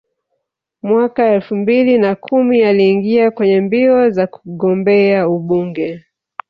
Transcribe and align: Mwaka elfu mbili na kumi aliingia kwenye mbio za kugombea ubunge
Mwaka 0.83 1.25
elfu 1.27 1.55
mbili 1.55 1.97
na 1.97 2.15
kumi 2.15 2.63
aliingia 2.63 3.31
kwenye 3.31 3.61
mbio 3.61 4.09
za 4.09 4.27
kugombea 4.27 5.29
ubunge 5.29 6.05